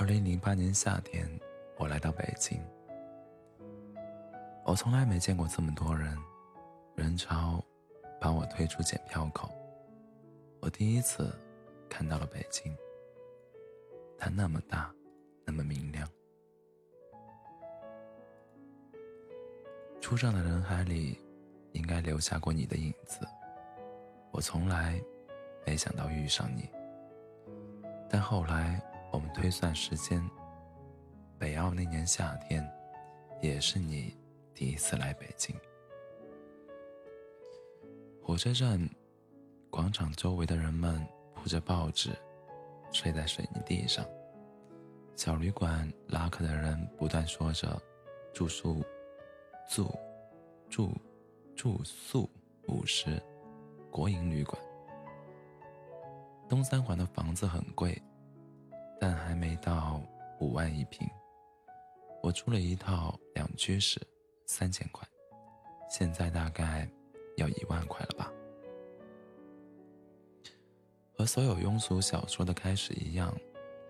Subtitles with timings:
[0.00, 1.28] 二零零八年夏天，
[1.76, 2.62] 我来到北京。
[4.64, 6.16] 我从来没见过这么多人，
[6.94, 7.60] 人潮
[8.20, 9.50] 把我推出检票口。
[10.60, 11.36] 我第一次
[11.90, 12.72] 看到了北京，
[14.16, 14.94] 它那么大，
[15.44, 16.08] 那么明亮。
[20.00, 21.20] 初上的人海里，
[21.72, 23.26] 应该留下过你的影子。
[24.30, 25.02] 我从来
[25.66, 26.70] 没想到遇上你，
[28.08, 28.80] 但后来
[29.10, 30.22] 我们推算时间，
[31.38, 32.66] 北澳那年夏天，
[33.40, 34.16] 也是你
[34.54, 35.54] 第一次来北京。
[38.22, 38.78] 火车站
[39.70, 41.02] 广场周围的人们
[41.34, 42.10] 铺着报纸，
[42.92, 44.04] 睡在水泥地上。
[45.16, 47.80] 小旅馆拉客的人不断说着
[48.32, 48.84] “住宿，
[49.68, 49.98] 住，
[50.68, 50.92] 住，
[51.56, 52.28] 住宿
[52.66, 53.20] 五十”。
[53.90, 54.62] 国营旅馆，
[56.46, 58.00] 东三环的房子很贵，
[59.00, 60.02] 但还没到
[60.40, 61.08] 五万一平。
[62.22, 64.00] 我租了一套两居室，
[64.46, 65.06] 三千块，
[65.88, 66.88] 现在大概
[67.36, 68.32] 要一万块了吧。
[71.16, 73.36] 和所有庸俗小说的开始一样，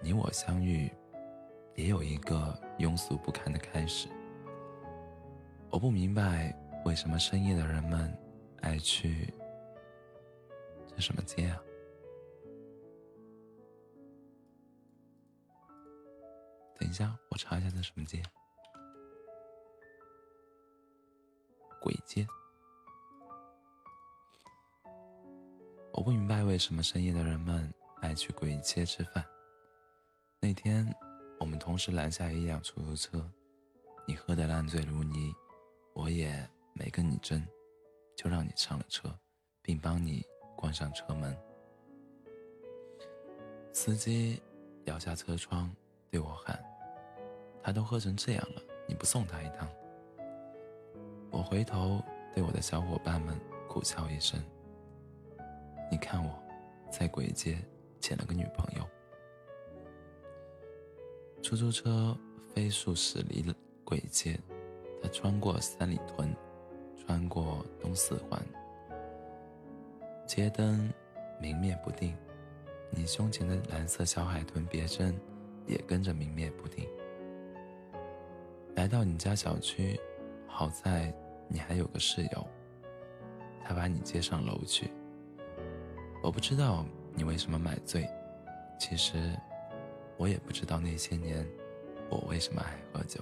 [0.00, 0.90] 你我相遇，
[1.74, 4.08] 也有一个庸俗不堪的开始。
[5.70, 8.16] 我不明白为什么深夜的人们
[8.60, 9.32] 爱去。
[10.88, 11.60] 这什么街啊？
[16.78, 18.22] 等一下，我查一下这什么街。
[21.80, 22.26] 鬼街。
[25.92, 29.24] 我不明白为什么深夜的人们爱去鬼街吃饭。
[30.40, 30.94] 那天，
[31.40, 33.30] 我们同时拦下一辆出租车，
[34.06, 35.34] 你喝得烂醉如泥，
[35.94, 37.46] 我也没跟你争，
[38.16, 39.18] 就让你上了车，
[39.62, 40.24] 并帮你。
[40.58, 41.36] 关上车门，
[43.74, 44.42] 司机
[44.86, 45.70] 摇下车窗
[46.16, 46.58] 对我喊
[47.62, 49.68] ：“他都喝成这样了，你不送他一趟？”
[51.30, 52.02] 我回头
[52.34, 53.38] 对我的小伙伴们
[53.68, 54.42] 苦笑一声
[55.92, 56.42] ：“你看我，
[56.90, 57.58] 在鬼街
[58.00, 58.88] 捡了个女朋友。”
[61.44, 62.16] 出租车
[62.54, 64.40] 飞速驶离了鬼街，
[65.02, 66.34] 他穿过三里屯，
[66.96, 68.42] 穿过东四环。
[70.26, 70.90] 街灯
[71.38, 72.16] 明灭不定，
[72.88, 75.14] 你胸前的蓝色小海豚别针
[75.66, 76.88] 也跟着明灭不定。
[78.74, 79.98] 来到你家小区，
[80.46, 81.12] 好在
[81.48, 82.46] 你还有个室友，
[83.64, 84.90] 他把你接上楼去。
[86.22, 86.84] 我不知道
[87.14, 88.08] 你为什么买醉，
[88.78, 89.34] 其实
[90.16, 91.46] 我也不知道那些年
[92.08, 93.20] 我为什么爱喝酒。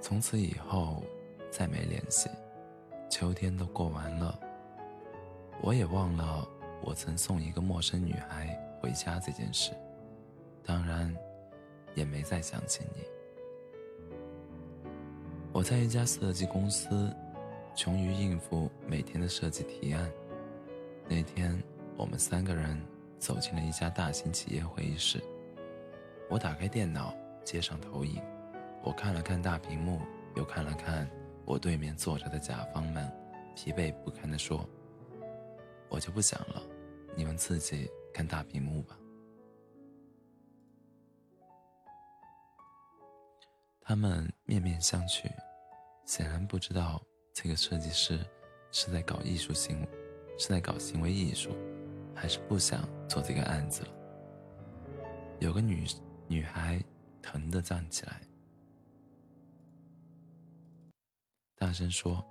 [0.00, 1.02] 从此以后
[1.50, 2.30] 再没联系。
[3.10, 4.38] 秋天都过完了，
[5.62, 6.46] 我也忘了
[6.82, 9.72] 我曾送一个陌生女孩回家这件事，
[10.64, 11.14] 当然，
[11.94, 13.02] 也没再想起你。
[15.52, 17.12] 我在一家设计公司，
[17.74, 20.10] 穷于应付每天的设计提案。
[21.08, 21.60] 那天，
[21.96, 22.80] 我们三个人
[23.18, 25.22] 走进了一家大型企业会议室。
[26.28, 28.22] 我打开电脑，接上投影，
[28.82, 30.00] 我看了看大屏幕，
[30.36, 31.08] 又看了看。
[31.44, 33.10] 我对面坐着的甲方们，
[33.56, 34.68] 疲惫不堪地说
[35.88, 36.62] ：“我就不讲了，
[37.16, 38.98] 你们自己看大屏幕吧。”
[43.80, 45.30] 他们面面相觑，
[46.04, 47.00] 显然不知道
[47.32, 48.18] 这个设计师
[48.72, 49.86] 是在搞艺术行，
[50.36, 51.54] 是在搞行为艺术，
[52.12, 53.90] 还是不想做这个案子了。
[55.38, 55.86] 有个女
[56.26, 56.82] 女孩
[57.22, 58.20] 疼的站起来。
[61.54, 62.24] 大声说：“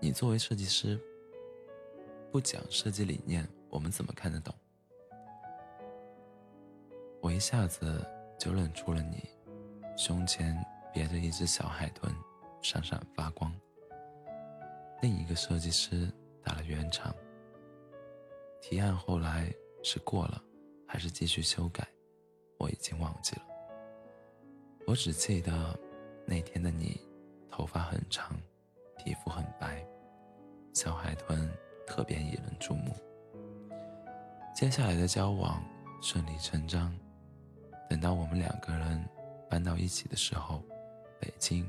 [0.00, 0.96] 你作为设计师，
[2.30, 4.54] 不讲设计理念，我们怎么看得懂？”
[7.20, 8.06] 我一下子
[8.38, 9.28] 就认出了你，
[9.96, 10.56] 胸前
[10.92, 12.14] 别着一只小海豚，
[12.62, 13.52] 闪闪发光。
[15.02, 16.12] 另一个设计师
[16.42, 17.14] 打了圆场。
[18.60, 20.42] 提案后来是过了，
[20.86, 21.86] 还是继续修改，
[22.58, 23.42] 我已经忘记了。
[24.86, 25.78] 我只记得
[26.26, 27.00] 那天的你。
[27.50, 28.40] 头发很长，
[28.98, 29.84] 皮肤很白，
[30.72, 31.50] 小海豚
[31.84, 32.94] 特别引人注目。
[34.54, 35.60] 接下来的交往
[36.00, 36.96] 顺理成章。
[37.88, 39.08] 等到我们两个人
[39.48, 40.62] 搬到一起的时候，
[41.20, 41.68] 北京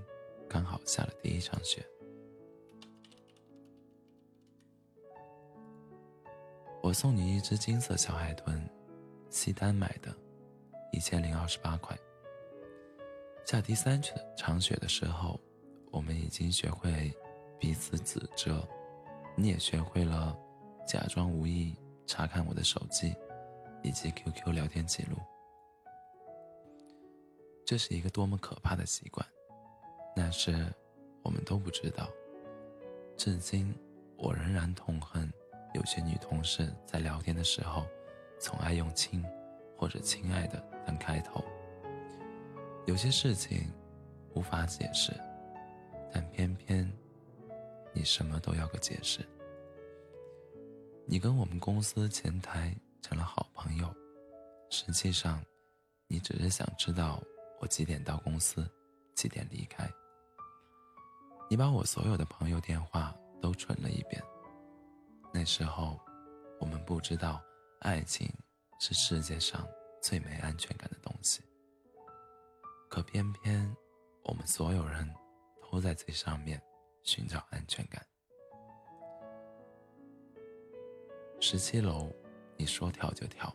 [0.50, 1.86] 刚好下了第一场雪。
[6.82, 8.68] 我送你一只金色小海豚，
[9.30, 10.16] 西单买的，
[10.92, 11.98] 一千零二十八块。
[13.46, 14.02] 下第三
[14.38, 15.40] 场雪的时候。
[15.92, 17.12] 我们已经学会
[17.60, 18.64] 彼此指责，
[19.36, 20.38] 你也学会了
[20.88, 21.76] 假装无意
[22.06, 23.12] 查看我的手机
[23.82, 25.18] 以及 QQ 聊天记录。
[27.70, 29.24] 这是一个多么可怕的习惯。
[30.16, 30.74] 那是，
[31.22, 32.10] 我们都不知道。
[33.16, 33.78] 至今，
[34.18, 35.32] 我仍然痛恨
[35.76, 37.86] 有些女同事在聊天的时候，
[38.40, 39.24] 总爱用“亲”
[39.78, 41.46] 或者“亲爱的”当开头。
[42.88, 43.72] 有些事情
[44.34, 45.14] 无法解释，
[46.12, 46.92] 但偏偏
[47.94, 49.24] 你什么都要个解释。
[51.06, 53.96] 你跟我们公司前台成了好朋友，
[54.72, 55.40] 实际上，
[56.08, 57.22] 你只是想知道
[57.60, 58.68] 我几点到公司，
[59.16, 59.90] 几点离开。
[61.50, 64.22] 你把我所有的朋友电话都存了一遍。
[65.34, 66.00] 那时候，
[66.60, 67.42] 我们不知道
[67.82, 68.32] 爱情
[68.80, 69.68] 是世界上
[70.02, 71.42] 最没安全感的东西。
[72.90, 73.76] 可偏偏，
[74.24, 75.08] 我们所有人
[75.72, 76.62] 都在最上面
[77.04, 78.04] 寻找安全感。
[81.40, 82.12] 十七楼，
[82.58, 83.50] 你说跳就跳；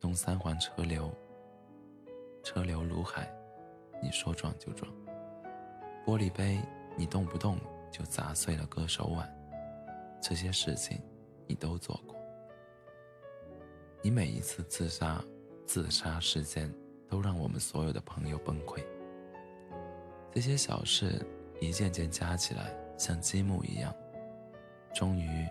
[0.00, 1.14] 东三环车流，
[2.44, 3.28] 车流如海，
[4.00, 4.88] 你说撞就撞。
[6.06, 6.60] 玻璃杯。
[6.96, 7.58] 你动不动
[7.90, 9.28] 就砸碎了歌手碗，
[10.22, 11.02] 这些事情
[11.44, 12.14] 你都做过。
[14.00, 15.20] 你每一次自杀、
[15.66, 16.72] 自杀事件
[17.08, 18.80] 都让我们所有的朋友崩溃。
[20.30, 21.20] 这些小事
[21.60, 23.92] 一件件加起来，像积木一样，
[24.94, 25.44] 终于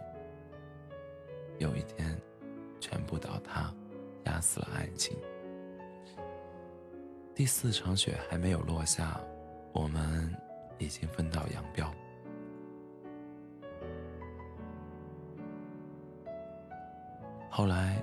[1.58, 2.18] 有一天
[2.80, 3.70] 全部倒塌，
[4.28, 5.18] 压死了爱情。
[7.36, 9.20] 第四场雪还没有落下，
[9.72, 10.34] 我们。
[10.80, 11.94] 已经分道扬镳。
[17.50, 18.02] 后来，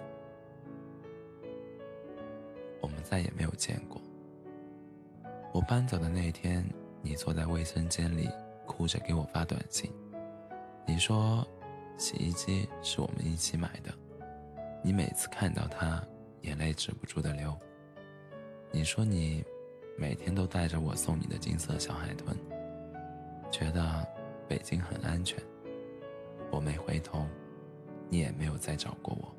[2.80, 4.00] 我们再也没有见过。
[5.52, 6.64] 我搬走的那天，
[7.02, 8.30] 你坐在卫生间里，
[8.66, 9.92] 哭着给我发短信。
[10.86, 11.46] 你说，
[11.98, 13.92] 洗衣机是我们一起买的，
[14.82, 16.02] 你每次看到它，
[16.42, 17.54] 眼泪止不住的流。
[18.72, 19.44] 你说你
[19.96, 22.36] 每天都带着我送你的金色小海豚。
[23.50, 24.06] 觉得
[24.48, 25.42] 北京很安全，
[26.52, 27.26] 我没回头，
[28.08, 29.34] 你也没有再找过我。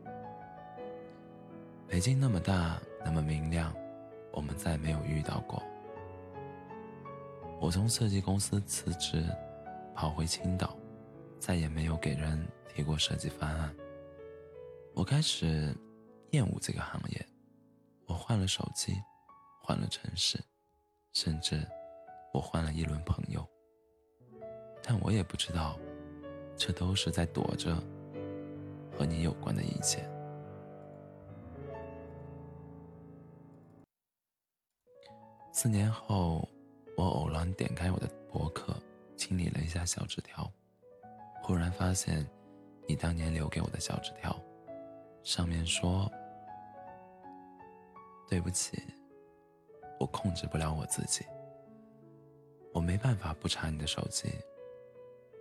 [1.88, 3.74] 北京那么大，那么明亮，
[4.34, 5.64] 我们再没有遇到过。
[7.62, 9.24] 我从设计公司辞职，
[9.96, 10.78] 跑回青岛，
[11.40, 13.74] 再也没有给人提过设计方案。
[14.94, 15.74] 我开始
[16.32, 17.26] 厌恶这个行业，
[18.08, 18.94] 我换了手机，
[19.62, 20.40] 换了城市，
[21.14, 21.66] 甚至
[22.34, 23.48] 我换了一轮朋友。
[24.84, 25.78] 但我也不知道，
[26.58, 27.76] 这都是在躲着
[28.98, 30.04] 和你有关的一切。
[35.54, 36.48] 四年后，
[36.98, 38.76] 我偶然点开我的博客，
[39.16, 40.52] 清理了一下小纸条，
[41.44, 42.28] 忽然发现
[42.88, 44.36] 你当年留给我的小纸条，
[45.24, 46.12] 上面说
[48.28, 48.82] ：“对不起，
[50.02, 51.24] 我控制不了我自己，
[52.74, 54.28] 我没办法不查你的手机。”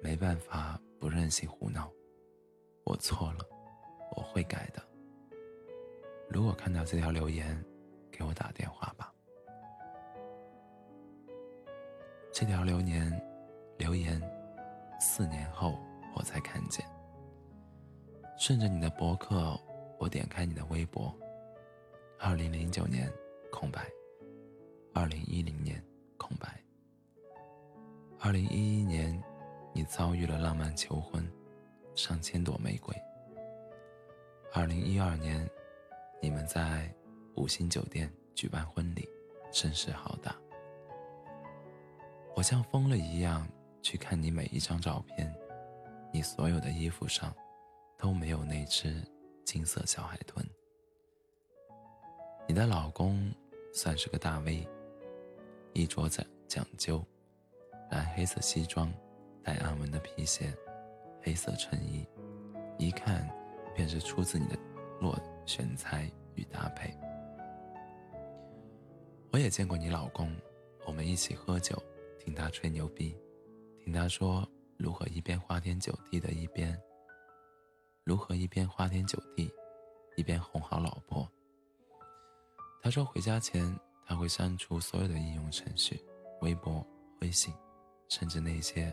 [0.03, 1.91] 没办法不任性胡闹，
[2.85, 3.47] 我错了，
[4.17, 4.83] 我会改的。
[6.27, 7.63] 如果看到这条留言，
[8.11, 9.13] 给我打电话吧。
[12.33, 13.13] 这条留言，
[13.77, 14.19] 留言，
[14.99, 15.79] 四年后
[16.17, 16.83] 我才看见。
[18.39, 19.55] 顺着你的博客，
[19.99, 21.15] 我点开你的微博。
[22.19, 23.13] 二零零九年
[23.53, 23.87] 空白，
[24.93, 25.83] 二零一零年
[26.17, 26.61] 空白，
[28.19, 29.23] 二零一一年。
[29.73, 31.25] 你遭遇了浪漫求婚，
[31.95, 32.93] 上千朵玫瑰。
[34.53, 35.49] 二零一二年，
[36.21, 36.93] 你们在
[37.37, 39.09] 五星酒店举办婚礼，
[39.53, 40.37] 声势浩大。
[42.35, 43.49] 我像疯了一样
[43.81, 45.33] 去看你每一张照片，
[46.13, 47.33] 你所有的衣服上
[47.97, 49.01] 都没有那只
[49.45, 50.45] 金色小海豚。
[52.49, 53.33] 你的老公
[53.73, 54.67] 算是个大 V，
[55.73, 57.05] 衣着讲讲究，
[57.91, 58.93] 蓝黑色西装。
[59.43, 60.55] 带暗纹的皮鞋，
[61.23, 62.07] 黑色衬衣，
[62.79, 63.27] 一看
[63.75, 64.59] 便是出自你的
[65.01, 66.95] 落选材与搭配。
[69.33, 70.31] 我也见过你老公，
[70.87, 71.83] 我们一起喝酒，
[72.19, 73.17] 听他吹牛逼，
[73.83, 74.47] 听他说
[74.77, 76.79] 如何一边花天酒地的一边，
[78.05, 79.51] 如何一边花天酒地，
[80.17, 81.27] 一边哄好老婆。
[82.83, 83.75] 他说回家前
[84.11, 86.05] 他会删除所有的应用程序，
[86.41, 86.85] 微博、
[87.21, 87.55] 微信，
[88.09, 88.93] 甚至那些。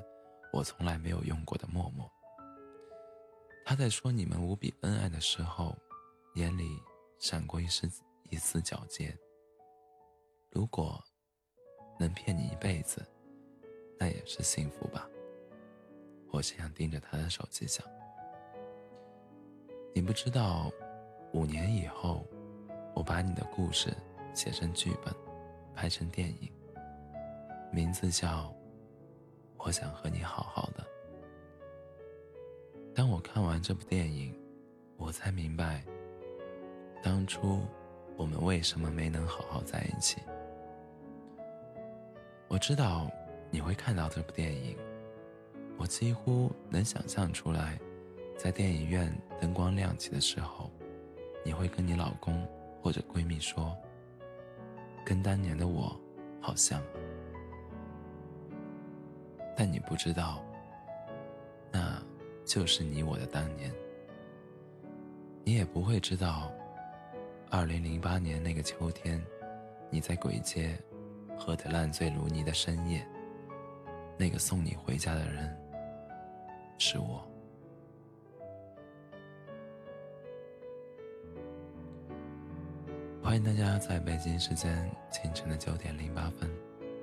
[0.54, 2.08] 我从来没有用过的陌陌。
[3.66, 5.76] 他在说你们无比恩爱的时候，
[6.36, 6.80] 眼里
[7.18, 7.90] 闪过一丝
[8.30, 9.18] 一丝皎洁。
[10.52, 11.04] 如果
[12.00, 13.04] 能骗你一辈子，
[14.00, 15.10] 那也是幸福吧。
[16.30, 17.84] 我这样盯着他的手机想。
[19.96, 20.72] 你不知道，
[21.34, 22.24] 五年以后，
[22.94, 23.92] 我把你的故事
[24.38, 25.12] 写成剧本，
[25.74, 26.52] 拍成电影，
[27.72, 28.44] 名字叫
[29.58, 30.84] 《我想和你好好的》。
[32.94, 34.40] 当我看完这部电影，
[34.96, 35.84] 我才明白，
[37.02, 37.62] 当初
[38.16, 40.22] 我们为什么没能好好在一起。
[42.48, 43.10] 我知道
[43.50, 44.78] 你会看到这部电影，
[45.80, 47.80] 我几乎能想象出来，
[48.38, 50.70] 在电影院灯光亮起的时候，
[51.44, 52.48] 你会跟你老公
[52.84, 53.76] 或者闺蜜说
[55.08, 55.98] ：“跟当年的我
[56.42, 56.84] 好像。”
[59.56, 60.44] 但你不知道，
[61.72, 62.04] 那。
[62.46, 63.70] 就是你我的当年，
[65.44, 66.50] 你也不会知道，
[67.50, 69.22] 二零零八年那个秋天，
[69.90, 70.82] 你在鬼街
[71.38, 73.06] 喝得烂醉如泥的深夜，
[74.18, 75.54] 那个送你回家的人
[76.78, 77.22] 是我。
[83.28, 86.50] 欢迎大家在北京时间清晨的九点零八分，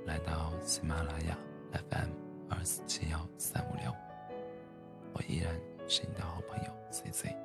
[0.07, 1.37] 来到喜马拉雅
[1.91, 2.09] FM
[2.49, 3.95] 二四七幺三五六。
[5.13, 5.55] 我依然
[5.87, 7.44] 是你的好朋友 C C。